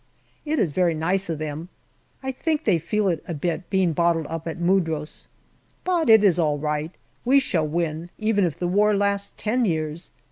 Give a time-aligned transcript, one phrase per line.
[0.45, 1.69] It is very nice of them.
[2.23, 5.27] I think they feel it a bit, being bottled up at Mudros.
[5.83, 6.89] But it is all right;
[7.23, 10.09] we shall win, even if the war lasts ten years.